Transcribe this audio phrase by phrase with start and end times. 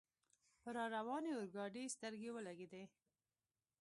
[0.61, 2.83] پر را روانې اورګاډي سترګې ولګېدې.